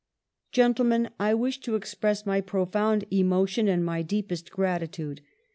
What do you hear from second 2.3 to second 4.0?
profound emo tion and